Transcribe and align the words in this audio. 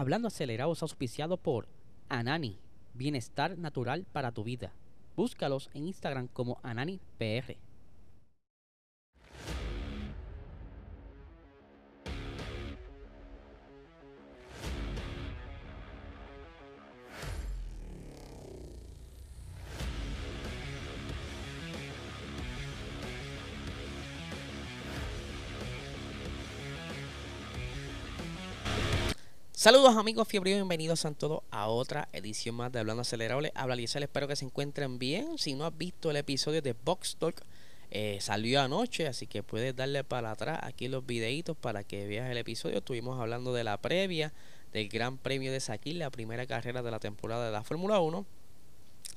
Hablando 0.00 0.28
acelerado 0.28 0.72
es 0.72 0.80
auspiciado 0.80 1.36
por 1.36 1.68
Anani, 2.08 2.58
bienestar 2.94 3.58
natural 3.58 4.06
para 4.10 4.32
tu 4.32 4.42
vida. 4.44 4.72
Búscalos 5.14 5.68
en 5.74 5.88
Instagram 5.88 6.26
como 6.28 6.58
AnaniPR. 6.62 7.58
Saludos 29.60 29.94
amigos 29.98 30.26
fiebre 30.26 30.54
bienvenidos 30.54 31.04
a 31.04 31.12
todos 31.12 31.42
a 31.50 31.66
otra 31.68 32.08
edición 32.14 32.54
más 32.54 32.72
de 32.72 32.78
Hablando 32.78 33.02
Acelerable. 33.02 33.52
Habla 33.54 33.76
Liesel, 33.76 34.02
espero 34.02 34.26
que 34.26 34.34
se 34.34 34.46
encuentren 34.46 34.98
bien. 34.98 35.36
Si 35.36 35.52
no 35.52 35.66
has 35.66 35.76
visto 35.76 36.10
el 36.10 36.16
episodio 36.16 36.62
de 36.62 36.72
Box 36.72 37.16
Talk, 37.18 37.42
eh, 37.90 38.16
salió 38.22 38.62
anoche, 38.62 39.06
así 39.06 39.26
que 39.26 39.42
puedes 39.42 39.76
darle 39.76 40.02
para 40.02 40.30
atrás 40.30 40.60
aquí 40.62 40.88
los 40.88 41.04
videitos 41.04 41.58
para 41.58 41.84
que 41.84 42.06
veas 42.06 42.30
el 42.30 42.38
episodio. 42.38 42.78
Estuvimos 42.78 43.20
hablando 43.20 43.52
de 43.52 43.62
la 43.62 43.76
previa 43.76 44.32
del 44.72 44.88
Gran 44.88 45.18
Premio 45.18 45.52
de 45.52 45.60
Saquil, 45.60 45.98
la 45.98 46.08
primera 46.08 46.46
carrera 46.46 46.80
de 46.80 46.90
la 46.90 46.98
temporada 46.98 47.44
de 47.44 47.52
la 47.52 47.62
Fórmula 47.62 48.00
1. 48.00 48.24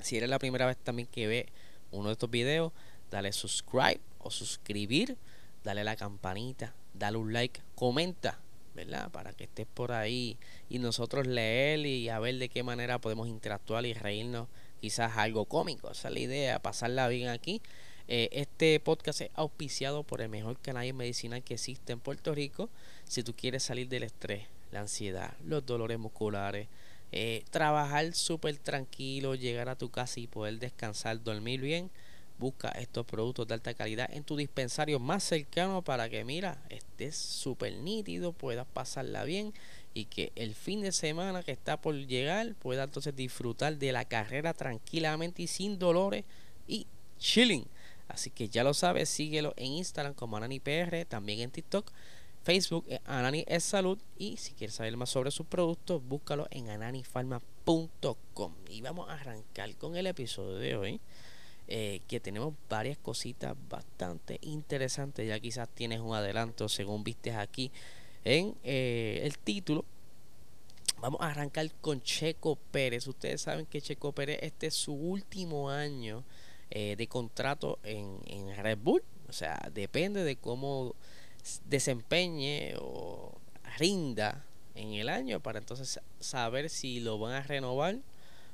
Si 0.01 0.17
eres 0.17 0.29
la 0.29 0.39
primera 0.39 0.65
vez 0.65 0.75
también 0.75 1.07
que 1.09 1.25
ve 1.25 1.45
uno 1.91 2.09
de 2.09 2.13
estos 2.13 2.29
videos, 2.29 2.73
dale 3.09 3.31
subscribe 3.31 4.01
o 4.19 4.29
suscribir, 4.29 5.15
dale 5.63 5.85
la 5.85 5.95
campanita, 5.95 6.73
dale 6.93 7.15
un 7.15 7.31
like, 7.31 7.61
comenta 7.75 8.42
¿verdad? 8.75 9.11
Para 9.11 9.33
que 9.33 9.45
estés 9.45 9.67
por 9.73 9.91
ahí 9.91 10.37
y 10.69 10.79
nosotros 10.79 11.27
leer 11.27 11.85
y 11.85 12.09
a 12.09 12.19
ver 12.19 12.37
de 12.37 12.49
qué 12.49 12.63
manera 12.63 12.99
podemos 12.99 13.27
interactuar 13.27 13.85
y 13.85 13.93
reírnos, 13.93 14.47
quizás 14.81 15.17
algo 15.17 15.45
cómico. 15.45 15.91
Esa 15.91 16.07
es 16.07 16.13
la 16.13 16.19
idea, 16.19 16.59
pasarla 16.59 17.07
bien 17.07 17.29
aquí. 17.29 17.61
Eh, 18.07 18.29
este 18.31 18.79
podcast 18.79 19.21
es 19.21 19.29
auspiciado 19.35 20.03
por 20.03 20.21
el 20.21 20.29
mejor 20.29 20.59
canal 20.59 20.91
medicinal 20.93 21.43
que 21.43 21.53
existe 21.53 21.93
en 21.93 21.99
Puerto 21.99 22.33
Rico. 22.35 22.69
Si 23.05 23.23
tú 23.23 23.33
quieres 23.33 23.63
salir 23.63 23.87
del 23.87 24.03
estrés, 24.03 24.47
la 24.71 24.81
ansiedad, 24.81 25.33
los 25.45 25.65
dolores 25.65 25.99
musculares, 25.99 26.67
eh, 27.11 27.43
trabajar 27.51 28.13
súper 28.13 28.57
tranquilo, 28.57 29.35
llegar 29.35 29.69
a 29.69 29.77
tu 29.77 29.89
casa 29.89 30.19
y 30.19 30.27
poder 30.27 30.59
descansar, 30.59 31.23
dormir 31.23 31.61
bien 31.61 31.91
Busca 32.39 32.69
estos 32.69 33.05
productos 33.05 33.47
de 33.47 33.53
alta 33.53 33.73
calidad 33.73 34.09
en 34.11 34.23
tu 34.23 34.35
dispensario 34.35 34.99
más 34.99 35.23
cercano 35.23 35.81
para 35.81 36.09
que, 36.09 36.25
mira, 36.25 36.57
estés 36.69 36.92
súper 37.11 37.73
nítido, 37.73 38.33
puedas 38.33 38.67
pasarla 38.67 39.23
bien 39.23 39.53
y 39.93 40.05
que 40.05 40.31
el 40.35 40.55
fin 40.55 40.81
de 40.81 40.91
semana 40.91 41.43
que 41.43 41.51
está 41.51 41.77
por 41.77 41.95
llegar 41.95 42.55
pueda 42.55 42.83
entonces 42.83 43.15
disfrutar 43.15 43.77
de 43.77 43.91
la 43.91 44.05
carrera 44.05 44.53
tranquilamente 44.53 45.43
y 45.43 45.47
sin 45.47 45.77
dolores 45.77 46.25
y 46.67 46.87
chilling. 47.19 47.65
Así 48.07 48.29
que 48.29 48.49
ya 48.49 48.63
lo 48.63 48.73
sabes, 48.73 49.09
síguelo 49.09 49.53
en 49.55 49.73
Instagram 49.73 50.13
como 50.13 50.37
AnaniPR, 50.37 51.05
también 51.05 51.39
en 51.39 51.51
TikTok, 51.51 51.91
Facebook, 52.43 52.85
eh, 52.89 52.99
Anani 53.05 53.45
es 53.47 53.63
Salud 53.63 53.97
y 54.17 54.37
si 54.37 54.53
quieres 54.53 54.75
saber 54.75 54.97
más 54.97 55.09
sobre 55.09 55.31
sus 55.31 55.47
productos, 55.47 56.03
búscalo 56.05 56.47
en 56.51 56.69
ananifarma.com. 56.69 58.53
Y 58.69 58.81
vamos 58.81 59.09
a 59.09 59.13
arrancar 59.13 59.73
con 59.77 59.95
el 59.95 60.07
episodio 60.07 60.57
de 60.57 60.75
hoy. 60.75 61.01
Eh, 61.67 62.01
que 62.09 62.19
tenemos 62.19 62.53
varias 62.69 62.97
cositas 62.97 63.55
bastante 63.69 64.37
interesantes. 64.41 65.27
Ya 65.27 65.39
quizás 65.39 65.69
tienes 65.69 66.01
un 66.01 66.13
adelanto 66.13 66.67
según 66.67 67.03
viste 67.03 67.31
aquí 67.31 67.71
en 68.25 68.55
eh, 68.63 69.21
el 69.23 69.37
título. 69.37 69.85
Vamos 70.99 71.21
a 71.21 71.29
arrancar 71.29 71.71
con 71.79 72.01
Checo 72.01 72.57
Pérez. 72.71 73.07
Ustedes 73.07 73.41
saben 73.41 73.65
que 73.65 73.81
Checo 73.81 74.11
Pérez 74.11 74.39
este 74.41 74.67
es 74.67 74.73
su 74.73 74.93
último 74.93 75.69
año 75.69 76.23
eh, 76.69 76.95
de 76.97 77.07
contrato 77.07 77.79
en, 77.83 78.19
en 78.25 78.55
Red 78.57 78.79
Bull. 78.79 79.03
O 79.29 79.33
sea, 79.33 79.69
depende 79.73 80.23
de 80.23 80.35
cómo 80.35 80.95
desempeñe 81.65 82.75
o 82.77 83.31
rinda 83.77 84.45
en 84.75 84.93
el 84.93 85.07
año 85.07 85.39
para 85.39 85.59
entonces 85.59 85.99
saber 86.19 86.69
si 86.69 86.99
lo 86.99 87.17
van 87.19 87.33
a 87.33 87.43
renovar 87.43 87.99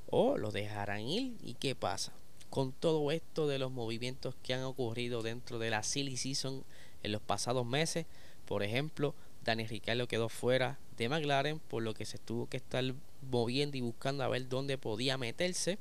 o 0.10 0.38
lo 0.38 0.52
dejarán 0.52 1.02
ir 1.02 1.38
y 1.42 1.56
qué 1.56 1.76
pasa 1.76 2.14
con 2.50 2.72
todo 2.72 3.12
esto 3.12 3.48
de 3.48 3.60
los 3.60 3.72
movimientos 3.72 4.36
que 4.44 4.54
han 4.54 4.64
ocurrido 4.64 5.22
dentro 5.22 5.60
de 5.60 5.70
la 5.70 5.84
silly 5.84 6.18
season 6.18 6.64
en 7.04 7.12
los 7.12 7.22
pasados 7.22 7.66
meses. 7.66 8.06
Por 8.46 8.64
ejemplo, 8.64 9.14
Daniel 9.44 9.70
Ricciardo 9.70 10.08
quedó 10.08 10.30
fuera 10.30 10.80
de 10.98 11.10
McLaren, 11.10 11.60
por 11.60 11.84
lo 11.84 11.94
que 11.94 12.06
se 12.06 12.18
tuvo 12.18 12.48
que 12.48 12.58
estar 12.58 12.84
moviendo 13.30 13.78
y 13.78 13.82
buscando 13.82 14.24
a 14.24 14.28
ver 14.28 14.50
dónde 14.50 14.78
podía 14.78 15.18
meterse. 15.18 15.78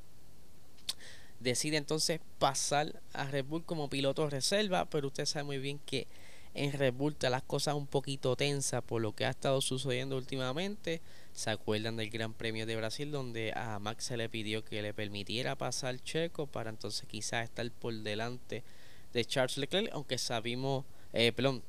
Decide 1.41 1.77
entonces 1.77 2.21
pasar 2.39 3.01
a 3.13 3.25
Red 3.25 3.45
Bull 3.45 3.65
como 3.65 3.89
piloto 3.89 4.29
reserva, 4.29 4.85
pero 4.87 5.09
usted 5.09 5.25
sabe 5.25 5.45
muy 5.45 5.59
bien 5.59 5.79
que 5.87 6.07
en 6.55 6.73
Red 6.73 6.95
Bull 6.95 7.17
las 7.21 7.43
cosas 7.43 7.75
un 7.75 7.87
poquito 7.87 8.35
tensas 8.37 8.83
por 8.83 9.01
lo 9.01 9.15
que 9.15 9.25
ha 9.25 9.31
estado 9.31 9.61
sucediendo 9.61 10.17
últimamente. 10.17 11.01
¿Se 11.39 11.51
acuerdan 11.51 11.95
del 11.95 12.11
Gran 12.11 12.35
Premio 12.35 12.67
de 12.67 12.75
Brasil 12.75 13.13
donde 13.13 13.53
a 13.55 13.79
Max 13.79 14.07
se 14.07 14.17
le 14.17 14.29
pidió 14.29 14.65
que 14.65 14.83
le 14.83 14.93
permitiera 14.93 15.55
pasar 15.55 16.03
Checo 16.03 16.49
para 16.49 16.69
entonces 16.69 17.07
quizás 17.07 17.45
estar 17.45 17.71
por 17.71 17.95
delante 17.95 18.65
de 19.13 19.25
Charles 19.25 19.57
Leclerc? 19.57 19.89
Aunque 19.93 20.19
sabimos, 20.19 20.85
eh, 21.13 21.31
perdón, 21.31 21.63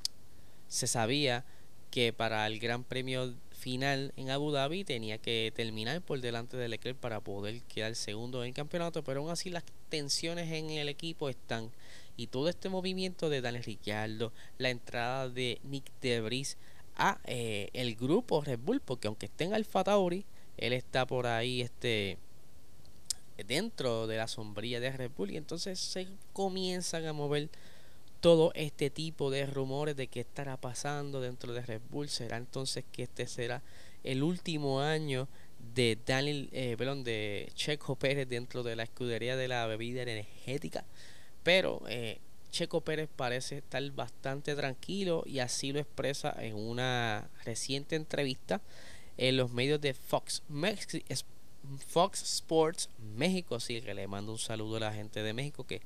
se 0.69 0.88
sabía 0.88 1.46
que 1.91 2.12
para 2.13 2.47
el 2.47 2.57
Gran 2.57 2.84
Premio 2.84 3.35
final 3.52 4.12
en 4.18 4.31
Abu 4.31 4.50
Dhabi 4.50 4.85
tenía 4.85 5.19
que 5.19 5.53
terminar 5.56 6.01
por 6.01 6.19
delante 6.19 6.57
de 6.57 6.68
Leclerc 6.68 6.97
para 6.97 7.19
poder 7.19 7.62
quedar 7.62 7.94
segundo 7.94 8.41
en 8.41 8.47
el 8.47 8.56
campeonato, 8.56 9.03
pero 9.03 9.19
aún 9.19 9.30
así 9.30 9.51
las 9.51 9.66
tensiones 9.90 10.51
en 10.51 10.72
el 10.72 10.90
equipo 10.90 11.30
están 11.30 11.69
y 12.18 12.25
todo 12.25 12.50
este 12.50 12.69
movimiento 12.69 13.30
de 13.30 13.41
Daniel 13.41 13.63
Ricciardo, 13.63 14.34
la 14.57 14.72
entrada 14.72 15.30
de 15.30 15.59
Nick 15.63 15.91
Debris 16.01 16.57
a 16.99 17.19
eh, 17.25 17.69
el 17.73 17.95
grupo 17.95 18.41
Red 18.41 18.59
Bull, 18.59 18.81
porque 18.81 19.07
aunque 19.07 19.25
esté 19.25 19.45
en 19.45 19.53
Alfa 19.53 19.83
Tauri, 19.83 20.25
él 20.57 20.73
está 20.73 21.07
por 21.07 21.25
ahí 21.25 21.61
este 21.61 22.17
dentro 23.47 24.05
de 24.05 24.17
la 24.17 24.27
sombrilla 24.27 24.79
de 24.81 24.91
Red 24.91 25.11
Bull 25.15 25.31
y 25.31 25.38
entonces 25.38 25.79
se 25.79 26.07
comienzan 26.33 27.05
a 27.05 27.13
mover 27.13 27.49
todo 28.19 28.51
este 28.53 28.89
tipo 28.89 29.31
de 29.31 29.45
rumores 29.45 29.95
de 29.95 30.07
qué 30.07 30.19
estará 30.19 30.57
pasando 30.57 31.21
dentro 31.21 31.53
de 31.53 31.61
Red 31.61 31.81
Bull. 31.89 32.09
Será 32.09 32.38
entonces 32.38 32.83
que 32.91 33.03
este 33.03 33.27
será 33.27 33.61
el 34.03 34.23
último 34.23 34.81
año 34.81 35.27
de 35.73 35.97
Daniel, 36.05 36.49
eh, 36.51 36.75
de 36.77 37.49
Checo 37.53 37.95
Pérez 37.95 38.27
dentro 38.27 38.63
de 38.63 38.75
la 38.75 38.83
escudería 38.83 39.38
de 39.38 39.47
la 39.47 39.65
bebida 39.67 40.01
energética. 40.01 40.83
Pero 41.43 41.81
eh, 41.88 42.19
Checo 42.51 42.81
Pérez 42.81 43.09
parece 43.15 43.57
estar 43.57 43.83
bastante 43.91 44.55
tranquilo 44.55 45.23
y 45.25 45.39
así 45.39 45.71
lo 45.71 45.79
expresa 45.79 46.35
en 46.39 46.55
una 46.55 47.29
reciente 47.43 47.95
entrevista 47.95 48.61
en 49.17 49.37
los 49.37 49.51
medios 49.51 49.79
de 49.81 49.93
Fox, 49.93 50.43
Fox 51.88 52.21
Sports 52.21 52.89
México. 53.15 53.55
Así 53.55 53.81
que 53.81 53.93
le 53.93 54.07
mando 54.07 54.31
un 54.31 54.39
saludo 54.39 54.77
a 54.77 54.81
la 54.81 54.93
gente 54.93 55.21
de 55.21 55.33
México 55.33 55.65
que 55.65 55.81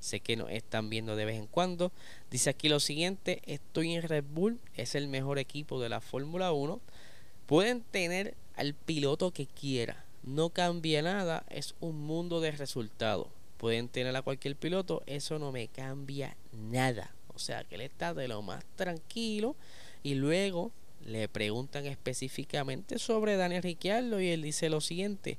sé 0.00 0.20
que 0.20 0.36
nos 0.36 0.50
están 0.50 0.90
viendo 0.90 1.16
de 1.16 1.24
vez 1.24 1.36
en 1.36 1.46
cuando. 1.46 1.92
Dice 2.30 2.50
aquí 2.50 2.68
lo 2.68 2.80
siguiente, 2.80 3.42
estoy 3.46 3.94
en 3.94 4.02
Red 4.02 4.24
Bull, 4.28 4.60
es 4.74 4.94
el 4.94 5.08
mejor 5.08 5.38
equipo 5.38 5.80
de 5.80 5.88
la 5.88 6.00
Fórmula 6.00 6.52
1. 6.52 6.80
Pueden 7.46 7.82
tener 7.82 8.34
al 8.56 8.74
piloto 8.74 9.32
que 9.32 9.46
quiera, 9.46 10.04
no 10.22 10.50
cambia 10.50 11.00
nada, 11.02 11.44
es 11.48 11.74
un 11.80 12.00
mundo 12.00 12.40
de 12.40 12.50
resultados 12.50 13.28
pueden 13.58 13.88
tener 13.88 14.16
a 14.16 14.22
cualquier 14.22 14.56
piloto, 14.56 15.02
eso 15.06 15.38
no 15.38 15.52
me 15.52 15.68
cambia 15.68 16.36
nada. 16.52 17.12
O 17.34 17.38
sea 17.38 17.64
que 17.64 17.74
él 17.74 17.82
está 17.82 18.14
de 18.14 18.28
lo 18.28 18.40
más 18.40 18.64
tranquilo 18.76 19.54
y 20.02 20.14
luego 20.14 20.72
le 21.04 21.28
preguntan 21.28 21.86
específicamente 21.86 22.98
sobre 22.98 23.36
Daniel 23.36 23.62
Ricciardo 23.62 24.20
y 24.20 24.28
él 24.28 24.42
dice 24.42 24.70
lo 24.70 24.80
siguiente, 24.80 25.38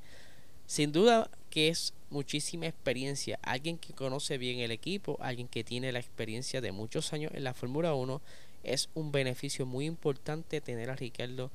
sin 0.66 0.92
duda 0.92 1.30
que 1.50 1.70
es 1.70 1.94
muchísima 2.10 2.68
experiencia, 2.68 3.40
alguien 3.42 3.78
que 3.78 3.94
conoce 3.94 4.38
bien 4.38 4.60
el 4.60 4.72
equipo, 4.72 5.18
alguien 5.20 5.48
que 5.48 5.64
tiene 5.64 5.92
la 5.92 6.00
experiencia 6.00 6.62
de 6.62 6.72
muchos 6.72 7.12
años 7.14 7.32
en 7.34 7.44
la 7.44 7.54
Fórmula 7.54 7.94
1, 7.94 8.22
es 8.64 8.90
un 8.94 9.12
beneficio 9.12 9.66
muy 9.66 9.86
importante 9.86 10.62
tener 10.62 10.90
a 10.90 10.96
Ricciardo 10.96 11.52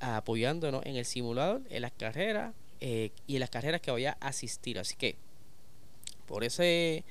apoyándonos 0.00 0.84
en 0.84 0.96
el 0.96 1.04
simulador, 1.04 1.62
en 1.70 1.82
las 1.82 1.92
carreras 1.92 2.54
eh, 2.80 3.10
y 3.26 3.34
en 3.34 3.40
las 3.40 3.50
carreras 3.50 3.80
que 3.80 3.90
vaya 3.90 4.16
a 4.20 4.28
asistir. 4.28 4.78
Así 4.78 4.96
que 4.96 5.16
por 6.30 6.44
ese 6.44 7.04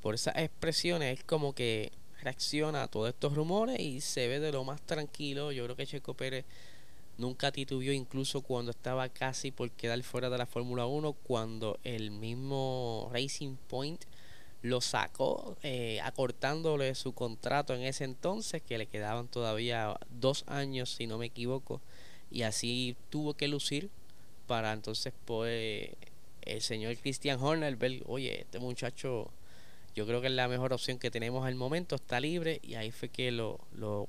por 0.00 0.14
esas 0.14 0.36
expresiones 0.36 1.18
es 1.18 1.24
como 1.24 1.54
que 1.54 1.92
reacciona 2.22 2.84
a 2.84 2.88
todos 2.88 3.10
estos 3.10 3.34
rumores 3.34 3.78
y 3.78 4.00
se 4.00 4.26
ve 4.26 4.40
de 4.40 4.52
lo 4.52 4.64
más 4.64 4.80
tranquilo. 4.80 5.52
Yo 5.52 5.64
creo 5.64 5.76
que 5.76 5.86
Checo 5.86 6.14
Pérez 6.14 6.44
nunca 7.18 7.52
titubió 7.52 7.92
incluso 7.92 8.40
cuando 8.40 8.70
estaba 8.70 9.08
casi 9.10 9.50
por 9.50 9.70
quedar 9.70 10.02
fuera 10.02 10.30
de 10.30 10.38
la 10.38 10.46
Fórmula 10.46 10.86
1, 10.86 11.12
cuando 11.12 11.78
el 11.84 12.10
mismo 12.10 13.10
Racing 13.12 13.56
Point 13.68 14.04
lo 14.62 14.80
sacó, 14.80 15.56
eh, 15.62 16.00
acortándole 16.02 16.94
su 16.94 17.12
contrato 17.12 17.74
en 17.74 17.82
ese 17.82 18.04
entonces, 18.04 18.62
que 18.62 18.78
le 18.78 18.86
quedaban 18.86 19.28
todavía 19.28 19.98
dos 20.10 20.44
años, 20.46 20.90
si 20.90 21.06
no 21.06 21.18
me 21.18 21.26
equivoco, 21.26 21.82
y 22.30 22.42
así 22.42 22.96
tuvo 23.10 23.34
que 23.34 23.48
lucir 23.48 23.90
para 24.46 24.72
entonces 24.72 25.12
poder 25.26 25.96
el 26.46 26.62
señor 26.62 26.96
Christian 26.96 27.40
Horner 27.40 27.76
oye, 28.06 28.42
este 28.42 28.58
muchacho 28.58 29.30
yo 29.94 30.06
creo 30.06 30.20
que 30.20 30.26
es 30.26 30.32
la 30.32 30.48
mejor 30.48 30.72
opción 30.72 30.98
que 30.98 31.10
tenemos 31.10 31.46
al 31.46 31.54
momento, 31.54 31.94
está 31.94 32.18
libre 32.18 32.60
y 32.62 32.74
ahí 32.74 32.90
fue 32.90 33.08
que 33.08 33.30
lo, 33.30 33.60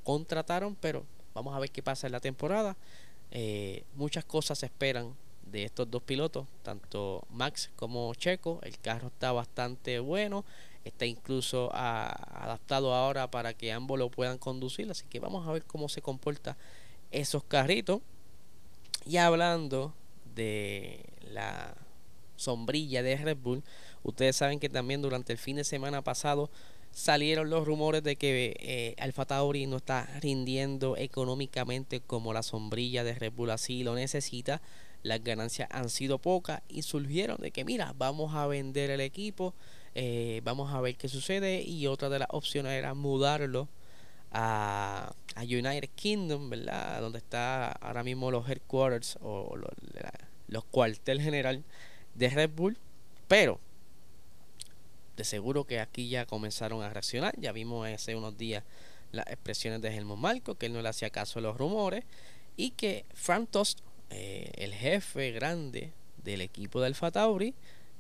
contrataron, 0.04 0.76
pero 0.76 1.06
vamos 1.34 1.56
a 1.56 1.60
ver 1.60 1.70
qué 1.70 1.84
pasa 1.84 2.08
en 2.08 2.14
la 2.14 2.20
temporada. 2.20 2.76
Eh, 3.32 3.84
muchas 3.96 4.26
cosas 4.26 4.60
se 4.60 4.66
esperan 4.66 5.14
de 5.46 5.64
estos 5.64 5.90
dos 5.90 6.02
pilotos, 6.02 6.48
tanto 6.64 7.24
Max 7.30 7.70
como 7.76 8.14
Checo. 8.16 8.60
El 8.64 8.80
carro 8.80 9.10
está 9.10 9.32
bastante 9.32 10.00
bueno, 10.00 10.44
está 10.84 11.06
incluso 11.06 11.70
adaptado 11.74 12.94
ahora 12.96 13.30
para 13.30 13.54
que 13.54 13.72
ambos 13.72 14.00
lo 14.00 14.10
puedan 14.10 14.40
conducir, 14.40 14.90
así 14.90 15.06
que 15.08 15.20
vamos 15.20 15.48
a 15.48 15.52
ver 15.52 15.64
cómo 15.66 15.88
se 15.88 16.02
comporta 16.02 16.58
esos 17.12 17.44
carritos. 17.44 18.02
Y 19.06 19.18
hablando 19.18 19.94
de 20.34 21.06
la 21.22 21.76
sombrilla 22.36 23.04
de 23.04 23.18
Red 23.18 23.38
Bull, 23.38 23.64
ustedes 24.04 24.36
saben 24.36 24.60
que 24.60 24.70
también 24.70 25.02
durante 25.02 25.34
el 25.34 25.40
fin 25.40 25.56
de 25.56 25.64
semana 25.64 26.02
pasado 26.04 26.50
salieron 26.96 27.50
los 27.50 27.68
rumores 27.68 28.02
de 28.04 28.16
que 28.16 28.56
eh, 28.58 28.96
Alfa 29.00 29.26
Tauri 29.26 29.68
no 29.68 29.78
está 29.78 30.08
rindiendo 30.22 30.96
económicamente 30.96 32.00
como 32.00 32.32
la 32.32 32.42
sombrilla 32.42 33.04
de 33.04 33.14
Red 33.14 33.34
Bull 33.34 33.50
así 33.50 33.84
lo 33.84 33.96
necesita. 33.96 34.62
Las 35.04 35.22
ganancias 35.22 35.68
han 35.72 35.90
sido 35.90 36.20
pocas 36.20 36.62
y 36.70 36.84
surgieron 36.84 37.38
de 37.42 37.52
que 37.52 37.66
mira, 37.66 37.94
vamos 37.98 38.34
a 38.34 38.48
vender 38.48 38.92
el 38.92 39.02
equipo, 39.02 39.54
eh, 39.94 40.40
vamos 40.46 40.74
a 40.74 40.80
ver 40.80 40.96
qué 40.96 41.10
sucede 41.10 41.62
y 41.64 41.86
otra 41.88 42.08
de 42.08 42.20
las 42.20 42.30
opciones 42.32 42.72
era 42.72 42.94
mudarlo 42.94 43.68
a, 44.32 45.14
a 45.36 45.44
United 45.44 45.90
Kingdom, 45.96 46.50
¿verdad? 46.50 47.02
Donde 47.02 47.18
está 47.18 47.74
ahora 47.74 48.04
mismo 48.04 48.32
los 48.32 48.50
headquarters 48.50 49.18
o 49.22 49.58
los, 49.58 49.72
los 50.48 50.64
cuartel 50.64 51.22
general 51.22 51.64
de 52.16 52.30
Red 52.30 52.50
Bull, 52.52 52.78
pero 53.28 53.60
de 55.16 55.24
seguro 55.24 55.66
que 55.66 55.80
aquí 55.80 56.10
ya 56.10 56.26
comenzaron 56.26 56.82
a 56.82 56.90
reaccionar. 56.90 57.36
Ya 57.40 57.52
vimos 57.52 57.88
hace 57.88 58.16
unos 58.16 58.38
días 58.38 58.64
las 59.12 59.28
expresiones 59.28 59.82
de 59.82 59.96
Helmut 59.96 60.18
Marco, 60.18 60.56
que 60.56 60.66
él 60.66 60.74
no 60.74 60.82
le 60.82 60.90
hacía 60.90 61.10
caso 61.10 61.40
a 61.40 61.42
los 61.42 61.58
rumores, 61.58 62.04
y 62.58 62.72
que 62.72 63.06
Frank 63.14 63.50
Tost, 63.50 63.80
eh, 64.10 64.52
el 64.56 64.74
jefe 64.74 65.32
grande 65.32 65.94
del 66.24 66.42
equipo 66.42 66.82
del 66.82 66.96
Fatauri, 66.96 67.54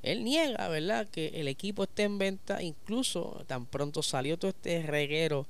él 0.03 0.23
niega, 0.23 0.67
¿verdad?, 0.67 1.07
que 1.07 1.27
el 1.35 1.47
equipo 1.47 1.83
esté 1.83 2.03
en 2.03 2.17
venta. 2.17 2.61
Incluso 2.61 3.43
tan 3.47 3.65
pronto 3.65 4.03
salió 4.03 4.37
todo 4.37 4.49
este 4.49 4.83
reguero 4.83 5.47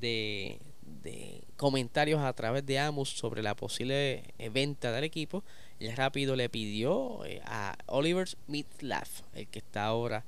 de, 0.00 0.58
de 1.02 1.42
comentarios 1.56 2.20
a 2.22 2.32
través 2.32 2.64
de 2.66 2.78
Amos 2.78 3.10
sobre 3.10 3.42
la 3.42 3.54
posible 3.54 4.24
venta 4.52 4.92
del 4.92 5.04
equipo, 5.04 5.44
él 5.80 5.96
rápido 5.96 6.36
le 6.36 6.48
pidió 6.48 7.24
eh, 7.24 7.40
a 7.44 7.76
Oliver 7.86 8.28
Smith-Laff, 8.28 9.22
el 9.34 9.46
que 9.48 9.58
está 9.58 9.86
ahora 9.86 10.24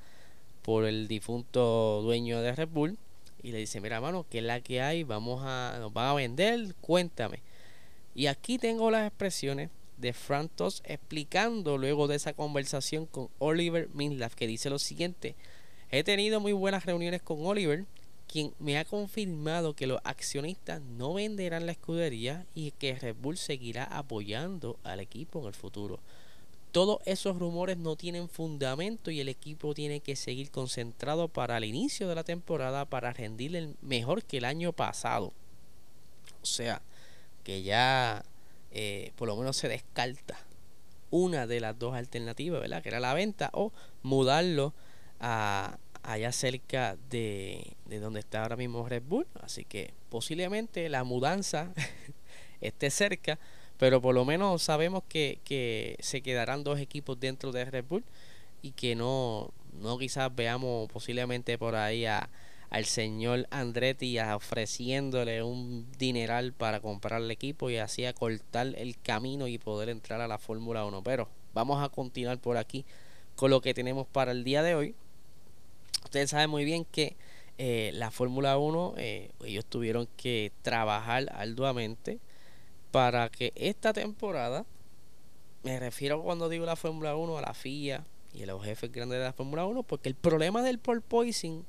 por 0.62 0.84
el 0.84 1.08
difunto 1.08 2.00
dueño 2.02 2.40
de 2.42 2.54
Red 2.54 2.68
Bull 2.68 2.98
y 3.42 3.52
le 3.52 3.58
dice, 3.58 3.80
mira 3.80 4.00
mano, 4.00 4.26
¿qué 4.28 4.38
es 4.38 4.44
la 4.44 4.60
que 4.60 4.82
hay? 4.82 5.04
Vamos 5.04 5.42
a, 5.44 5.76
nos 5.78 5.92
van 5.92 6.08
a 6.08 6.14
vender, 6.14 6.74
cuéntame. 6.80 7.42
Y 8.14 8.26
aquí 8.26 8.58
tengo 8.58 8.90
las 8.90 9.06
expresiones 9.06 9.70
de 9.98 10.12
Frantos 10.12 10.82
explicando 10.84 11.78
luego 11.78 12.08
de 12.08 12.16
esa 12.16 12.32
conversación 12.32 13.06
con 13.06 13.28
Oliver 13.38 13.88
Minlaf 13.94 14.34
que 14.34 14.46
dice 14.46 14.68
lo 14.68 14.78
siguiente, 14.78 15.36
he 15.90 16.02
tenido 16.02 16.40
muy 16.40 16.52
buenas 16.52 16.84
reuniones 16.84 17.22
con 17.22 17.46
Oliver, 17.46 17.84
quien 18.30 18.52
me 18.58 18.78
ha 18.78 18.84
confirmado 18.84 19.74
que 19.74 19.86
los 19.86 20.00
accionistas 20.04 20.80
no 20.80 21.14
venderán 21.14 21.66
la 21.66 21.72
escudería 21.72 22.46
y 22.54 22.72
que 22.72 22.94
Red 22.94 23.16
Bull 23.16 23.36
seguirá 23.36 23.84
apoyando 23.84 24.78
al 24.84 25.00
equipo 25.00 25.40
en 25.40 25.46
el 25.46 25.54
futuro 25.54 26.00
todos 26.76 26.98
esos 27.06 27.38
rumores 27.38 27.78
no 27.78 27.96
tienen 27.96 28.28
fundamento 28.28 29.10
y 29.10 29.20
el 29.20 29.30
equipo 29.30 29.72
tiene 29.72 30.00
que 30.00 30.14
seguir 30.14 30.50
concentrado 30.50 31.26
para 31.26 31.56
el 31.56 31.64
inicio 31.64 32.06
de 32.06 32.14
la 32.14 32.22
temporada 32.22 32.84
para 32.84 33.14
rendirle 33.14 33.72
mejor 33.80 34.22
que 34.22 34.36
el 34.36 34.44
año 34.44 34.74
pasado. 34.74 35.32
O 36.42 36.44
sea, 36.44 36.82
que 37.44 37.62
ya 37.62 38.26
eh, 38.72 39.12
por 39.16 39.26
lo 39.26 39.36
menos 39.38 39.56
se 39.56 39.68
descarta 39.68 40.36
una 41.10 41.46
de 41.46 41.60
las 41.60 41.78
dos 41.78 41.94
alternativas, 41.94 42.60
¿verdad? 42.60 42.82
Que 42.82 42.90
era 42.90 43.00
la 43.00 43.14
venta 43.14 43.48
o 43.54 43.72
mudarlo 44.02 44.74
a 45.18 45.78
allá 46.06 46.32
cerca 46.32 46.96
de, 47.10 47.76
de 47.86 48.00
donde 48.00 48.20
está 48.20 48.42
ahora 48.42 48.56
mismo 48.56 48.88
Red 48.88 49.02
Bull. 49.02 49.26
Así 49.40 49.64
que 49.64 49.92
posiblemente 50.08 50.88
la 50.88 51.04
mudanza 51.04 51.72
esté 52.60 52.90
cerca 52.90 53.38
pero 53.78 54.00
por 54.00 54.14
lo 54.14 54.24
menos 54.24 54.62
sabemos 54.62 55.02
que, 55.08 55.40
que 55.44 55.96
se 56.00 56.22
quedarán 56.22 56.64
dos 56.64 56.80
equipos 56.80 57.18
dentro 57.20 57.52
de 57.52 57.64
Red 57.64 57.84
Bull 57.88 58.04
y 58.62 58.72
que 58.72 58.94
no, 58.94 59.50
no 59.80 59.98
quizás 59.98 60.34
veamos 60.34 60.88
posiblemente 60.90 61.58
por 61.58 61.74
ahí 61.74 62.06
a, 62.06 62.30
al 62.70 62.86
señor 62.86 63.46
Andretti 63.50 64.18
ofreciéndole 64.18 65.42
un 65.42 65.86
dineral 65.98 66.52
para 66.52 66.80
comprar 66.80 67.20
el 67.20 67.30
equipo 67.30 67.68
y 67.68 67.76
así 67.76 68.06
acortar 68.06 68.72
el 68.76 68.98
camino 69.00 69.46
y 69.46 69.58
poder 69.58 69.90
entrar 69.90 70.20
a 70.20 70.28
la 70.28 70.38
Fórmula 70.38 70.84
1. 70.86 71.02
Pero 71.02 71.28
vamos 71.52 71.82
a 71.82 71.90
continuar 71.90 72.38
por 72.38 72.56
aquí 72.56 72.84
con 73.34 73.50
lo 73.50 73.60
que 73.60 73.74
tenemos 73.74 74.06
para 74.06 74.32
el 74.32 74.42
día 74.42 74.62
de 74.62 74.74
hoy. 74.74 74.94
Ustedes 76.04 76.30
saben 76.30 76.50
muy 76.50 76.64
bien 76.64 76.84
que 76.84 77.16
eh, 77.58 77.90
la 77.94 78.10
Fórmula 78.10 78.58
1, 78.58 78.94
eh, 78.98 79.30
ellos 79.44 79.64
tuvieron 79.64 80.08
que 80.16 80.52
trabajar 80.62 81.30
arduamente 81.34 82.18
para 82.90 83.28
que 83.28 83.52
esta 83.56 83.92
temporada, 83.92 84.66
me 85.62 85.78
refiero 85.80 86.22
cuando 86.22 86.48
digo 86.48 86.66
la 86.66 86.76
Fórmula 86.76 87.16
1 87.16 87.38
a 87.38 87.40
la 87.40 87.54
FIA 87.54 88.04
y 88.34 88.42
a 88.42 88.46
los 88.46 88.62
jefes 88.62 88.92
grandes 88.92 89.18
de 89.18 89.24
la 89.24 89.32
Fórmula 89.32 89.64
1, 89.64 89.82
porque 89.84 90.08
el 90.08 90.14
problema 90.14 90.62
del 90.62 90.78
porpoising 90.78 91.64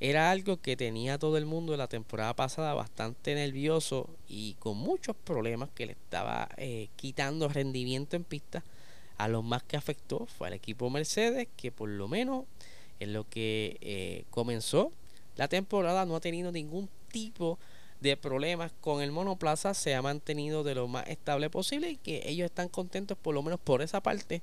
era 0.00 0.30
algo 0.30 0.58
que 0.58 0.76
tenía 0.76 1.18
todo 1.18 1.36
el 1.36 1.44
mundo 1.44 1.76
la 1.76 1.88
temporada 1.88 2.34
pasada 2.34 2.72
bastante 2.72 3.34
nervioso 3.34 4.08
y 4.28 4.54
con 4.54 4.76
muchos 4.76 5.16
problemas 5.16 5.70
que 5.74 5.86
le 5.86 5.92
estaba 5.92 6.48
eh, 6.56 6.88
quitando 6.96 7.48
rendimiento 7.48 8.16
en 8.16 8.24
pista. 8.24 8.64
A 9.16 9.26
los 9.26 9.42
más 9.42 9.64
que 9.64 9.76
afectó 9.76 10.26
fue 10.26 10.46
al 10.46 10.54
equipo 10.54 10.88
Mercedes, 10.90 11.48
que 11.56 11.72
por 11.72 11.88
lo 11.88 12.06
menos 12.06 12.44
en 13.00 13.12
lo 13.12 13.28
que 13.28 13.76
eh, 13.80 14.24
comenzó 14.30 14.92
la 15.36 15.48
temporada 15.48 16.04
no 16.04 16.16
ha 16.16 16.20
tenido 16.20 16.50
ningún 16.52 16.88
tipo 17.10 17.58
de 18.00 18.16
problemas 18.16 18.72
con 18.80 19.02
el 19.02 19.12
monoplaza 19.12 19.74
se 19.74 19.94
ha 19.94 20.02
mantenido 20.02 20.64
de 20.64 20.74
lo 20.74 20.88
más 20.88 21.06
estable 21.08 21.50
posible 21.50 21.90
y 21.90 21.96
que 21.96 22.22
ellos 22.26 22.46
están 22.46 22.68
contentos 22.68 23.16
por 23.20 23.34
lo 23.34 23.42
menos 23.42 23.60
por 23.60 23.82
esa 23.82 24.00
parte 24.00 24.42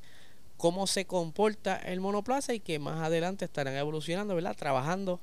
cómo 0.58 0.88
se 0.88 1.06
comporta 1.06 1.76
el 1.78 2.00
monoplaza 2.00 2.54
y 2.54 2.60
que 2.60 2.80
más 2.80 3.02
adelante 3.02 3.46
estarán 3.46 3.76
evolucionando, 3.76 4.36
¿verdad? 4.36 4.56
Trabajando 4.56 5.20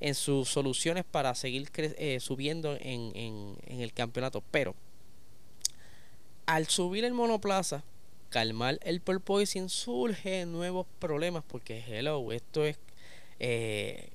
en 0.00 0.14
sus 0.14 0.48
soluciones 0.48 1.04
para 1.04 1.34
seguir 1.34 1.70
eh, 1.76 2.20
subiendo 2.20 2.76
en, 2.80 3.12
en, 3.14 3.56
en, 3.66 3.80
el 3.80 3.92
campeonato. 3.92 4.42
Pero 4.50 4.74
al 6.44 6.66
subir 6.66 7.04
el 7.04 7.14
monoplaza, 7.14 7.82
calmar 8.28 8.78
el 8.82 9.00
porpoising, 9.00 9.68
surgen 9.68 10.52
nuevos 10.52 10.86
problemas 10.98 11.42
porque, 11.46 11.82
hello, 11.88 12.32
esto 12.32 12.64
es 12.64 12.78
eh, 13.38 14.10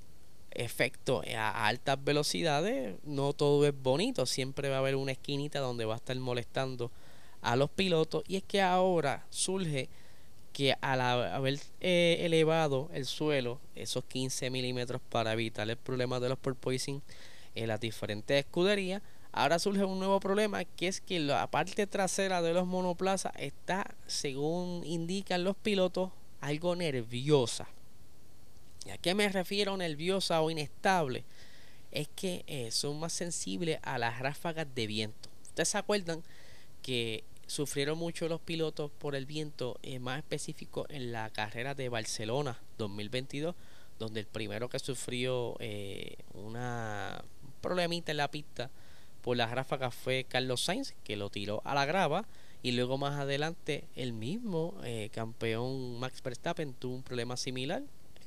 efecto 0.51 1.21
a 1.35 1.67
altas 1.67 2.03
velocidades, 2.03 2.95
no 3.03 3.33
todo 3.33 3.65
es 3.65 3.73
bonito, 3.81 4.25
siempre 4.25 4.69
va 4.69 4.77
a 4.77 4.79
haber 4.79 4.95
una 4.95 5.13
esquinita 5.13 5.59
donde 5.59 5.85
va 5.85 5.95
a 5.95 5.97
estar 5.97 6.15
molestando 6.17 6.91
a 7.41 7.55
los 7.55 7.69
pilotos. 7.69 8.23
Y 8.27 8.35
es 8.37 8.43
que 8.43 8.61
ahora 8.61 9.25
surge 9.29 9.89
que 10.53 10.75
al 10.81 11.01
haber 11.01 11.59
eh, 11.79 12.17
elevado 12.21 12.89
el 12.93 13.05
suelo 13.05 13.59
esos 13.75 14.03
15 14.05 14.49
milímetros 14.49 15.01
para 15.09 15.33
evitar 15.33 15.69
el 15.69 15.77
problema 15.77 16.19
de 16.19 16.29
los 16.29 16.37
porpoising 16.37 17.01
en 17.55 17.67
las 17.67 17.79
diferentes 17.79 18.37
escuderías, 18.45 19.01
ahora 19.31 19.59
surge 19.59 19.85
un 19.85 19.99
nuevo 19.99 20.19
problema 20.19 20.65
que 20.65 20.87
es 20.89 20.99
que 20.99 21.19
la 21.19 21.49
parte 21.49 21.87
trasera 21.87 22.41
de 22.41 22.53
los 22.53 22.67
monoplazas 22.67 23.31
está, 23.37 23.95
según 24.07 24.83
indican 24.85 25.45
los 25.45 25.55
pilotos, 25.55 26.11
algo 26.41 26.75
nerviosa 26.75 27.67
¿Y 28.85 28.89
a 28.89 28.97
qué 28.97 29.13
me 29.13 29.29
refiero 29.29 29.77
nerviosa 29.77 30.41
o 30.41 30.49
inestable? 30.49 31.23
Es 31.91 32.07
que 32.15 32.43
eh, 32.47 32.71
son 32.71 32.99
más 32.99 33.13
sensibles 33.13 33.79
a 33.83 33.97
las 33.97 34.19
ráfagas 34.19 34.67
de 34.73 34.87
viento. 34.87 35.29
Ustedes 35.43 35.69
se 35.69 35.77
acuerdan 35.77 36.23
que 36.81 37.23
sufrieron 37.45 37.97
mucho 37.97 38.27
los 38.27 38.41
pilotos 38.41 38.89
por 38.91 39.15
el 39.15 39.25
viento, 39.25 39.77
eh, 39.83 39.99
más 39.99 40.17
específico 40.17 40.85
en 40.89 41.11
la 41.11 41.29
carrera 41.29 41.75
de 41.75 41.89
Barcelona 41.89 42.59
2022, 42.77 43.55
donde 43.99 44.21
el 44.21 44.25
primero 44.25 44.69
que 44.69 44.79
sufrió 44.79 45.57
eh, 45.59 46.15
una 46.33 47.23
un 47.43 47.51
problemita 47.61 48.11
en 48.11 48.17
la 48.17 48.31
pista 48.31 48.71
por 49.21 49.37
las 49.37 49.51
ráfagas 49.51 49.93
fue 49.93 50.25
Carlos 50.27 50.61
Sainz, 50.61 50.95
que 51.03 51.17
lo 51.17 51.29
tiró 51.29 51.61
a 51.65 51.75
la 51.75 51.85
grava. 51.85 52.25
Y 52.63 52.71
luego 52.71 52.97
más 52.97 53.19
adelante 53.19 53.85
el 53.95 54.13
mismo 54.13 54.75
campeón 55.11 55.99
Max 55.99 56.21
Verstappen 56.21 56.73
tuvo 56.75 56.93
un 56.95 57.03
problema 57.03 57.35
similar 57.35 57.81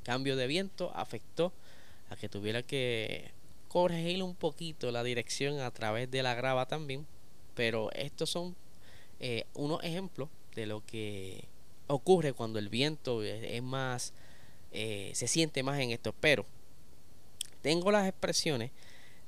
cambio 0.04 0.36
de 0.36 0.46
viento 0.46 0.92
afectó 0.94 1.52
a 2.10 2.16
que 2.16 2.28
tuviera 2.28 2.62
que 2.62 3.30
corregir 3.68 4.22
un 4.22 4.36
poquito 4.36 4.92
la 4.92 5.02
dirección 5.02 5.58
a 5.58 5.70
través 5.72 6.10
de 6.10 6.22
la 6.22 6.34
grava 6.34 6.66
también. 6.66 7.06
Pero 7.54 7.90
estos 7.92 8.30
son 8.30 8.54
eh, 9.18 9.46
unos 9.54 9.82
ejemplos 9.82 10.28
de 10.54 10.66
lo 10.66 10.84
que 10.86 11.44
ocurre 11.86 12.32
cuando 12.32 12.58
el 12.58 12.68
viento 12.68 13.22
es, 13.22 13.62
más, 13.62 14.12
eh, 14.72 15.10
se 15.14 15.26
siente 15.26 15.62
más 15.62 15.80
en 15.80 15.90
esto. 15.90 16.14
Pero 16.20 16.46
tengo 17.62 17.90
las 17.90 18.06
expresiones 18.08 18.70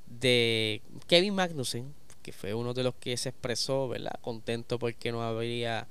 de 0.07 0.83
Kevin 1.09 1.35
Magnussen, 1.35 1.93
que 2.23 2.33
fue 2.33 2.55
uno 2.55 2.75
de 2.75 2.85
los 2.85 2.95
que 2.95 3.17
se 3.17 3.31
expresó, 3.31 3.89
¿verdad? 3.89 4.19
Contento 4.21 4.79
porque 4.79 5.13
no 5.13 5.23
habría 5.23 5.89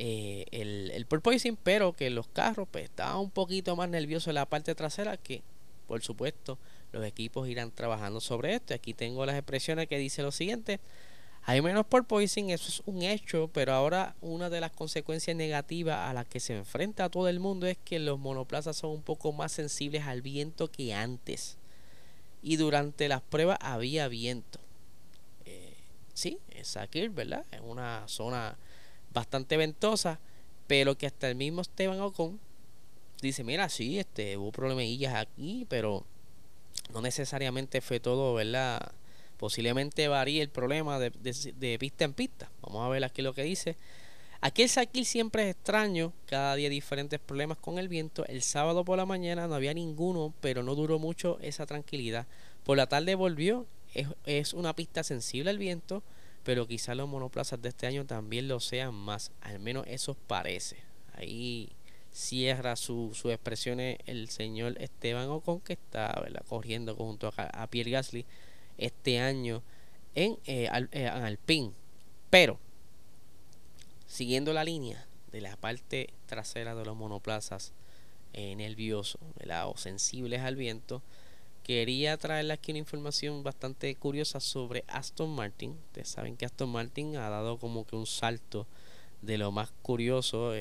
eh, 0.00 0.46
el, 0.52 0.92
el 0.92 1.06
porpoising, 1.06 1.56
pero 1.56 1.92
que 1.92 2.08
los 2.08 2.28
carros 2.28 2.68
pues, 2.70 2.84
estaban 2.84 3.16
un 3.16 3.30
poquito 3.30 3.74
más 3.74 3.88
nerviosos 3.88 4.28
en 4.28 4.36
la 4.36 4.46
parte 4.46 4.76
trasera 4.76 5.16
que, 5.16 5.42
por 5.88 6.02
supuesto, 6.02 6.56
los 6.92 7.04
equipos 7.04 7.48
irán 7.48 7.72
trabajando 7.72 8.20
sobre 8.20 8.54
esto. 8.54 8.74
Aquí 8.74 8.94
tengo 8.94 9.26
las 9.26 9.34
expresiones 9.34 9.88
que 9.88 9.98
dice 9.98 10.22
lo 10.22 10.30
siguiente. 10.30 10.78
Hay 11.42 11.62
menos 11.62 11.84
porpoising, 11.86 12.50
eso 12.50 12.68
es 12.68 12.82
un 12.86 13.02
hecho, 13.02 13.50
pero 13.52 13.72
ahora 13.72 14.14
una 14.20 14.50
de 14.50 14.60
las 14.60 14.70
consecuencias 14.70 15.36
negativas 15.36 16.08
a 16.08 16.12
las 16.12 16.26
que 16.26 16.38
se 16.38 16.56
enfrenta 16.56 17.08
todo 17.08 17.26
el 17.26 17.40
mundo 17.40 17.66
es 17.66 17.76
que 17.84 17.98
los 17.98 18.20
monoplazas 18.20 18.76
son 18.76 18.90
un 18.90 19.02
poco 19.02 19.32
más 19.32 19.50
sensibles 19.50 20.04
al 20.04 20.22
viento 20.22 20.70
que 20.70 20.94
antes. 20.94 21.56
Y 22.40 22.54
durante 22.54 23.08
las 23.08 23.22
pruebas 23.22 23.58
había 23.62 24.06
viento. 24.06 24.60
Eh, 25.44 25.74
sí, 26.14 26.38
es 26.50 26.76
aquí, 26.76 27.08
¿verdad? 27.08 27.44
Es 27.50 27.62
una 27.64 28.06
zona 28.06 28.56
bastante 29.12 29.56
ventosa, 29.56 30.20
pero 30.66 30.96
que 30.96 31.06
hasta 31.06 31.28
el 31.28 31.34
mismo 31.34 31.62
Esteban 31.62 32.00
Ocon 32.00 32.38
dice, 33.20 33.44
mira, 33.44 33.68
sí, 33.68 33.98
este, 33.98 34.36
hubo 34.36 34.52
problemillas 34.52 35.14
aquí, 35.14 35.66
pero 35.68 36.04
no 36.92 37.00
necesariamente 37.00 37.80
fue 37.80 38.00
todo, 38.00 38.34
¿verdad? 38.34 38.92
Posiblemente 39.36 40.08
varíe 40.08 40.42
el 40.42 40.50
problema 40.50 40.98
de, 40.98 41.78
pista 41.78 42.04
en 42.04 42.12
pista. 42.12 42.50
Vamos 42.62 42.84
a 42.84 42.88
ver 42.88 43.04
aquí 43.04 43.22
lo 43.22 43.34
que 43.34 43.42
dice. 43.42 43.76
Aquí 44.40 44.62
el 44.62 44.68
Saquil 44.68 45.04
siempre 45.04 45.44
es 45.44 45.56
extraño, 45.56 46.12
cada 46.26 46.54
día 46.54 46.68
diferentes 46.68 47.18
problemas 47.18 47.58
con 47.58 47.78
el 47.78 47.88
viento. 47.88 48.24
El 48.26 48.42
sábado 48.42 48.84
por 48.84 48.96
la 48.96 49.06
mañana 49.06 49.48
no 49.48 49.54
había 49.54 49.74
ninguno, 49.74 50.32
pero 50.40 50.62
no 50.62 50.74
duró 50.74 50.98
mucho 50.98 51.38
esa 51.40 51.66
tranquilidad. 51.66 52.26
Por 52.64 52.76
la 52.76 52.86
tarde 52.86 53.16
volvió, 53.16 53.66
es, 53.94 54.06
es 54.26 54.54
una 54.54 54.74
pista 54.74 55.02
sensible 55.02 55.50
al 55.50 55.58
viento, 55.58 56.02
pero 56.48 56.66
quizás 56.66 56.96
los 56.96 57.06
monoplazas 57.06 57.60
de 57.60 57.68
este 57.68 57.86
año 57.86 58.06
también 58.06 58.48
lo 58.48 58.58
sean 58.58 58.94
más, 58.94 59.32
al 59.42 59.58
menos 59.58 59.84
eso 59.86 60.14
parece. 60.14 60.78
Ahí 61.12 61.68
cierra 62.10 62.74
sus 62.74 63.18
su 63.18 63.30
expresiones 63.30 63.98
el 64.06 64.30
señor 64.30 64.80
Esteban 64.80 65.28
Ocon, 65.28 65.60
que 65.60 65.74
está 65.74 66.26
corriendo 66.48 66.96
junto 66.96 67.34
a, 67.36 67.42
a 67.42 67.66
Pierre 67.66 67.90
Gasly 67.90 68.24
este 68.78 69.20
año 69.20 69.62
en, 70.14 70.38
eh, 70.46 70.70
eh, 70.92 71.06
Alpine. 71.06 71.72
Pero, 72.30 72.58
siguiendo 74.06 74.54
la 74.54 74.64
línea 74.64 75.06
de 75.30 75.42
la 75.42 75.54
parte 75.58 76.14
trasera 76.24 76.74
de 76.74 76.86
los 76.86 76.96
monoplazas 76.96 77.74
eh, 78.32 78.56
nerviosos 78.56 79.20
o 79.66 79.76
sensibles 79.76 80.40
al 80.40 80.56
viento, 80.56 81.02
quería 81.68 82.16
traerle 82.16 82.54
aquí 82.54 82.72
una 82.72 82.78
información 82.78 83.42
bastante 83.42 83.94
curiosa 83.94 84.40
sobre 84.40 84.84
Aston 84.88 85.28
Martin. 85.28 85.72
Ustedes 85.88 86.08
saben 86.08 86.34
que 86.34 86.46
Aston 86.46 86.70
Martin 86.70 87.18
ha 87.18 87.28
dado 87.28 87.58
como 87.58 87.86
que 87.86 87.94
un 87.94 88.06
salto 88.06 88.66
de 89.20 89.36
lo 89.36 89.52
más 89.52 89.70
curioso, 89.82 90.54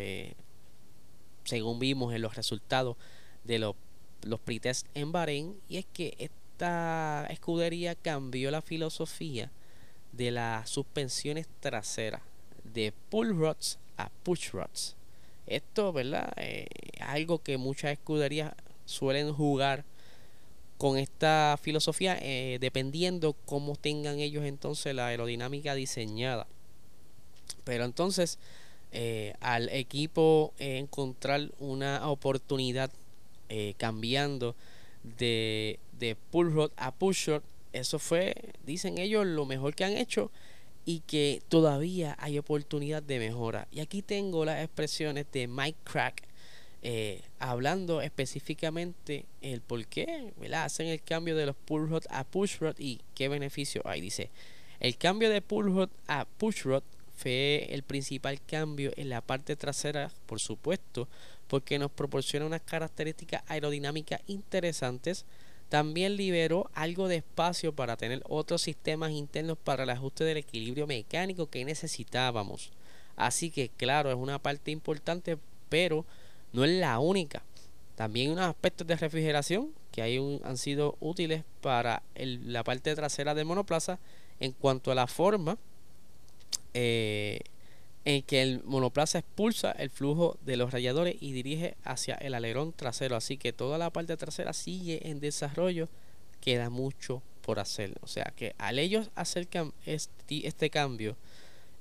según 1.45 1.79
vimos 1.79 2.13
en 2.13 2.21
los 2.21 2.35
resultados 2.35 2.97
de 3.45 3.57
los, 3.57 3.75
los 4.23 4.41
en 4.95 5.13
Bahrein, 5.13 5.57
y 5.69 5.77
es 5.77 5.85
que 5.85 6.13
esta 6.19 7.25
escudería 7.29 7.95
cambió 7.95 8.51
la 8.51 8.61
filosofía 8.61 9.49
de 10.11 10.31
las 10.31 10.69
suspensiones 10.69 11.47
traseras 11.61 12.21
de 12.65 12.91
pull 13.09 13.33
rods 13.37 13.79
a 13.95 14.09
push 14.23 14.49
rods. 14.51 14.97
Esto, 15.45 15.93
¿verdad? 15.93 16.33
Eh, 16.35 16.67
algo 16.99 17.41
que 17.41 17.57
muchas 17.57 17.93
escuderías 17.93 18.53
suelen 18.83 19.31
jugar 19.33 19.85
con 20.77 20.97
esta 20.97 21.57
filosofía 21.61 22.17
eh, 22.21 22.57
dependiendo 22.61 23.33
cómo 23.45 23.75
tengan 23.75 24.19
ellos 24.19 24.45
entonces 24.45 24.93
la 24.93 25.07
aerodinámica 25.07 25.75
diseñada. 25.75 26.47
Pero 27.63 27.85
entonces 27.85 28.39
eh, 28.91 29.33
al 29.39 29.69
equipo 29.69 30.53
encontrar 30.59 31.51
una 31.59 32.09
oportunidad 32.09 32.91
cambiando 33.77 34.55
de 35.17 35.79
de 35.99 36.15
pull 36.15 36.53
rod 36.53 36.71
a 36.77 36.91
push 36.93 37.27
rod, 37.27 37.41
eso 37.73 37.99
fue, 37.99 38.35
dicen 38.65 38.97
ellos, 38.97 39.25
lo 39.25 39.45
mejor 39.45 39.75
que 39.75 39.85
han 39.85 39.93
hecho 39.93 40.31
y 40.85 41.01
que 41.01 41.41
todavía 41.49 42.15
hay 42.19 42.37
oportunidad 42.37 43.03
de 43.03 43.19
mejora. 43.19 43.67
Y 43.71 43.81
aquí 43.81 44.01
tengo 44.01 44.45
las 44.45 44.63
expresiones 44.63 45.25
de 45.31 45.47
Mike 45.47 45.79
Crack 45.83 46.23
eh, 46.83 47.21
hablando 47.39 48.01
específicamente 48.01 49.25
el 49.41 49.61
por 49.61 49.85
qué 49.87 50.31
hacen 50.53 50.87
el 50.87 51.01
cambio 51.01 51.35
de 51.35 51.45
los 51.45 51.55
pull 51.55 51.89
rod 51.89 52.03
a 52.09 52.23
push 52.23 52.59
rod 52.59 52.75
y 52.77 53.01
qué 53.15 53.27
beneficio 53.27 53.81
hay. 53.85 54.01
Dice, 54.01 54.29
el 54.79 54.97
cambio 54.97 55.29
de 55.29 55.41
pull 55.41 55.73
rod 55.73 55.89
a 56.07 56.25
push 56.25 56.63
rod 56.63 56.83
fue 57.15 57.67
el 57.71 57.83
principal 57.83 58.39
cambio 58.45 58.91
en 58.95 59.09
la 59.09 59.21
parte 59.21 59.55
trasera, 59.55 60.11
por 60.27 60.39
supuesto, 60.39 61.07
porque 61.47 61.79
nos 61.79 61.91
proporciona 61.91 62.45
unas 62.45 62.61
características 62.61 63.43
aerodinámicas 63.47 64.21
interesantes 64.27 65.25
también 65.69 66.15
liberó 66.15 66.69
algo 66.73 67.07
de 67.07 67.17
espacio 67.17 67.73
para 67.73 67.97
tener 67.97 68.21
otros 68.29 68.61
sistemas 68.61 69.11
internos 69.11 69.57
para 69.57 69.83
el 69.83 69.89
ajuste 69.89 70.23
del 70.23 70.37
equilibrio 70.37 70.87
mecánico 70.87 71.49
que 71.49 71.65
necesitábamos. 71.65 72.71
Así 73.15 73.51
que 73.51 73.69
claro, 73.69 74.09
es 74.09 74.15
una 74.15 74.39
parte 74.39 74.71
importante, 74.71 75.37
pero 75.69 76.05
no 76.57 76.65
es 76.65 76.71
la 76.71 76.97
única. 76.97 77.43
También 77.95 78.31
unos 78.31 78.45
aspectos 78.45 78.87
de 78.87 78.95
refrigeración 78.95 79.69
que 79.91 80.01
hay 80.01 80.17
han 80.43 80.57
sido 80.57 80.97
útiles 80.99 81.43
para 81.61 82.01
la 82.15 82.63
parte 82.63 82.95
trasera 82.95 83.35
del 83.35 83.45
monoplaza 83.45 83.99
en 84.39 84.53
cuanto 84.53 84.91
a 84.91 84.95
la 84.95 85.05
forma 85.05 85.59
eh, 86.73 87.41
en 88.05 88.23
que 88.23 88.41
el 88.41 88.63
monoplaza 88.63 89.19
expulsa 89.19 89.71
el 89.71 89.91
flujo 89.91 90.39
de 90.45 90.57
los 90.57 90.71
rayadores 90.71 91.15
y 91.19 91.31
dirige 91.31 91.75
hacia 91.83 92.15
el 92.15 92.33
alerón 92.33 92.73
trasero. 92.73 93.15
Así 93.15 93.37
que 93.37 93.53
toda 93.53 93.77
la 93.77 93.91
parte 93.91 94.17
trasera 94.17 94.51
sigue 94.51 95.07
en 95.07 95.19
desarrollo. 95.19 95.89
Queda 96.41 96.71
mucho 96.71 97.21
por 97.43 97.59
hacer. 97.59 97.93
O 98.01 98.07
sea 98.07 98.33
que 98.35 98.55
al 98.57 98.79
ellos 98.79 99.11
hacer 99.13 99.47
este, 99.85 100.47
este 100.47 100.69
cambio, 100.71 101.17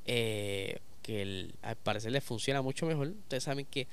eh, 0.04 0.80
que 1.02 1.48
al 1.62 1.76
parecer 1.76 2.12
les 2.12 2.24
funciona 2.24 2.60
mucho 2.60 2.84
mejor, 2.84 3.08
ustedes 3.08 3.44
saben 3.44 3.64
que 3.64 3.86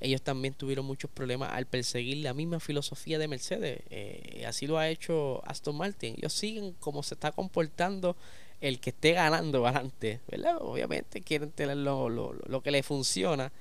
ellos 0.00 0.20
también 0.22 0.54
tuvieron 0.54 0.84
muchos 0.84 1.10
problemas 1.10 1.52
al 1.52 1.66
perseguir 1.66 2.18
la 2.18 2.34
misma 2.34 2.60
filosofía 2.60 3.18
de 3.18 3.28
Mercedes. 3.28 3.80
Eh, 3.90 4.44
así 4.46 4.66
lo 4.66 4.78
ha 4.78 4.88
hecho 4.88 5.42
Aston 5.46 5.76
Martin. 5.76 6.14
Ellos 6.18 6.34
siguen 6.34 6.74
como 6.80 7.02
se 7.02 7.14
está 7.14 7.32
comportando 7.32 8.16
el 8.60 8.78
que 8.78 8.90
esté 8.90 9.12
ganando 9.12 9.66
adelante, 9.66 10.20
¿verdad? 10.28 10.58
Obviamente 10.60 11.22
quieren 11.22 11.50
tener 11.50 11.78
lo, 11.78 12.08
lo, 12.10 12.62
que 12.62 12.70
le 12.70 12.82
funciona. 12.82 13.52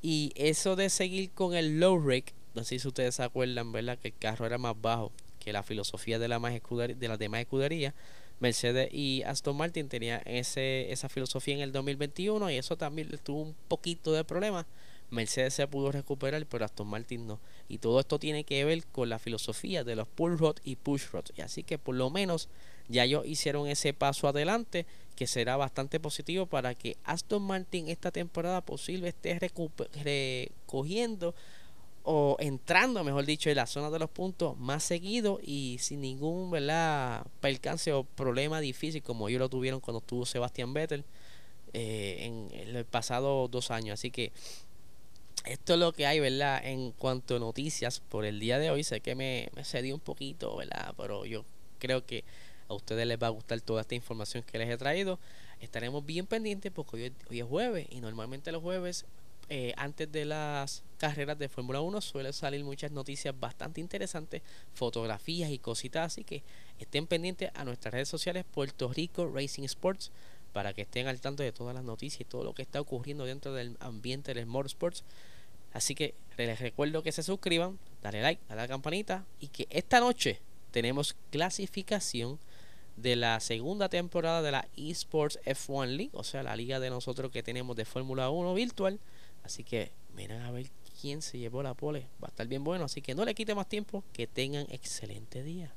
Y 0.00 0.32
eso 0.36 0.76
de 0.76 0.90
seguir 0.90 1.30
con 1.30 1.54
el 1.54 1.80
low 1.80 1.98
rake, 1.98 2.32
no 2.54 2.64
sé 2.64 2.78
si 2.78 2.88
ustedes 2.88 3.16
se 3.16 3.22
acuerdan, 3.22 3.72
¿verdad? 3.72 3.98
Que 3.98 4.08
el 4.08 4.14
carro 4.16 4.46
era 4.46 4.58
más 4.58 4.80
bajo 4.80 5.12
que 5.40 5.52
la 5.52 5.62
filosofía 5.62 6.18
de, 6.18 6.28
la 6.28 6.38
más 6.38 6.52
de 6.52 7.08
las 7.08 7.18
demás 7.18 7.40
escuderías. 7.40 7.94
Mercedes 8.38 8.88
y 8.92 9.22
Aston 9.24 9.56
Martin 9.56 9.88
tenían 9.88 10.22
ese, 10.24 10.90
esa 10.90 11.08
filosofía 11.08 11.54
en 11.54 11.60
el 11.60 11.72
2021 11.72 12.50
y 12.50 12.56
eso 12.56 12.76
también 12.76 13.10
tuvo 13.22 13.42
un 13.42 13.54
poquito 13.68 14.12
de 14.12 14.24
problema. 14.24 14.66
Mercedes 15.10 15.54
se 15.54 15.66
pudo 15.66 15.92
recuperar, 15.92 16.44
pero 16.46 16.64
Aston 16.64 16.86
Martin 16.86 17.26
no. 17.26 17.40
Y 17.68 17.78
todo 17.78 18.00
esto 18.00 18.18
tiene 18.18 18.44
que 18.44 18.64
ver 18.64 18.86
con 18.86 19.08
la 19.08 19.18
filosofía 19.18 19.84
de 19.84 19.96
los 19.96 20.08
pull 20.08 20.38
rod 20.38 20.56
y 20.64 20.76
push 20.76 21.06
rod. 21.12 21.24
Y 21.36 21.40
así 21.40 21.62
que 21.62 21.78
por 21.78 21.94
lo 21.94 22.10
menos 22.10 22.48
ya 22.88 23.04
ellos 23.04 23.26
hicieron 23.26 23.68
ese 23.68 23.92
paso 23.92 24.28
adelante 24.28 24.86
que 25.16 25.26
será 25.26 25.56
bastante 25.56 26.00
positivo 26.00 26.46
para 26.46 26.74
que 26.74 26.96
Aston 27.04 27.42
Martin 27.42 27.88
esta 27.88 28.10
temporada 28.10 28.60
posible 28.60 29.08
esté 29.08 29.38
recogiendo 30.02 31.34
o 32.02 32.36
entrando, 32.40 33.04
mejor 33.04 33.26
dicho, 33.26 33.50
en 33.50 33.56
la 33.56 33.66
zona 33.66 33.90
de 33.90 33.98
los 33.98 34.10
puntos 34.10 34.58
más 34.58 34.82
seguido 34.82 35.38
y 35.42 35.76
sin 35.80 36.00
ningún 36.00 36.50
¿verdad? 36.50 37.26
percance 37.40 37.92
o 37.92 38.04
problema 38.04 38.60
difícil 38.60 39.02
como 39.02 39.28
ellos 39.28 39.40
lo 39.40 39.48
tuvieron 39.48 39.80
cuando 39.80 39.98
estuvo 39.98 40.24
Sebastián 40.24 40.72
Vettel 40.72 41.04
eh, 41.72 42.20
en, 42.22 42.48
en, 42.52 42.74
el 42.74 42.84
pasado 42.84 43.46
dos 43.48 43.70
años. 43.70 43.94
Así 43.94 44.10
que 44.10 44.32
esto 45.44 45.74
es 45.74 45.80
lo 45.80 45.92
que 45.92 46.06
hay, 46.06 46.20
¿verdad? 46.20 46.60
En 46.64 46.92
cuanto 46.92 47.36
a 47.36 47.38
noticias 47.38 48.00
por 48.00 48.24
el 48.24 48.40
día 48.40 48.58
de 48.58 48.70
hoy. 48.70 48.84
Sé 48.84 49.00
que 49.00 49.14
me, 49.14 49.48
me 49.54 49.64
cedí 49.64 49.92
un 49.92 50.00
poquito, 50.00 50.56
¿verdad? 50.56 50.94
Pero 50.96 51.24
yo 51.24 51.44
creo 51.78 52.04
que 52.04 52.24
a 52.70 52.74
ustedes 52.74 53.06
les 53.06 53.18
va 53.18 53.26
a 53.26 53.30
gustar 53.30 53.60
toda 53.60 53.80
esta 53.80 53.94
información 53.94 54.44
que 54.44 54.58
les 54.58 54.70
he 54.70 54.76
traído. 54.76 55.18
Estaremos 55.60 56.06
bien 56.06 56.26
pendientes 56.26 56.70
porque 56.72 57.12
hoy, 57.28 57.40
es 57.40 57.44
jueves 57.44 57.86
y 57.90 58.00
normalmente 58.00 58.52
los 58.52 58.62
jueves 58.62 59.04
eh, 59.48 59.74
antes 59.76 60.10
de 60.12 60.24
las 60.24 60.84
carreras 60.96 61.36
de 61.36 61.48
Fórmula 61.48 61.80
1 61.80 62.00
suelen 62.00 62.32
salir 62.32 62.62
muchas 62.62 62.92
noticias 62.92 63.38
bastante 63.38 63.80
interesantes, 63.80 64.42
fotografías 64.72 65.50
y 65.50 65.58
cositas, 65.58 66.12
así 66.12 66.22
que 66.22 66.44
estén 66.78 67.08
pendientes 67.08 67.50
a 67.54 67.64
nuestras 67.64 67.92
redes 67.92 68.08
sociales 68.08 68.44
Puerto 68.48 68.92
Rico 68.92 69.26
Racing 69.26 69.64
Sports 69.64 70.12
para 70.52 70.72
que 70.72 70.82
estén 70.82 71.06
al 71.06 71.20
tanto 71.20 71.42
de 71.42 71.52
todas 71.52 71.74
las 71.74 71.84
noticias 71.84 72.20
y 72.20 72.24
todo 72.24 72.44
lo 72.44 72.54
que 72.54 72.62
está 72.62 72.80
ocurriendo 72.80 73.24
dentro 73.24 73.52
del 73.52 73.76
ambiente 73.80 74.34
del 74.34 74.46
Motorsports. 74.46 75.04
Así 75.72 75.94
que 75.94 76.14
les 76.36 76.60
recuerdo 76.60 77.02
que 77.02 77.12
se 77.12 77.22
suscriban, 77.22 77.78
dale 78.02 78.22
like, 78.22 78.42
a 78.48 78.54
la 78.54 78.66
campanita 78.66 79.24
y 79.38 79.48
que 79.48 79.66
esta 79.70 80.00
noche 80.00 80.40
tenemos 80.70 81.16
clasificación 81.30 82.38
de 82.96 83.16
la 83.16 83.40
segunda 83.40 83.88
temporada 83.88 84.42
de 84.42 84.52
la 84.52 84.68
Esports 84.76 85.38
F1 85.44 85.86
League, 85.86 86.10
o 86.12 86.24
sea, 86.24 86.42
la 86.42 86.56
liga 86.56 86.80
de 86.80 86.90
nosotros 86.90 87.30
que 87.30 87.42
tenemos 87.42 87.76
de 87.76 87.84
Fórmula 87.84 88.30
1 88.30 88.54
virtual. 88.54 88.98
Así 89.42 89.64
que 89.64 89.90
miren 90.14 90.42
a 90.42 90.50
ver 90.50 90.70
quién 91.00 91.22
se 91.22 91.38
llevó 91.38 91.62
la 91.62 91.74
pole. 91.74 92.06
Va 92.22 92.28
a 92.28 92.30
estar 92.30 92.46
bien 92.46 92.64
bueno, 92.64 92.84
así 92.84 93.00
que 93.00 93.14
no 93.14 93.24
le 93.24 93.34
quite 93.34 93.54
más 93.54 93.68
tiempo. 93.68 94.04
Que 94.12 94.26
tengan 94.26 94.66
excelente 94.70 95.42
día. 95.42 95.72